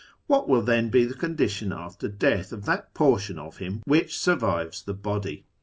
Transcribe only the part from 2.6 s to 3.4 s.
that portion